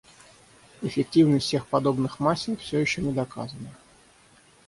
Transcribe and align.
Эффективность 0.81 1.45
всех 1.45 1.67
подобных 1.67 2.19
масел 2.19 2.57
всё 2.57 2.79
ещё 2.79 3.03
не 3.03 3.13
доказана. 3.13 3.69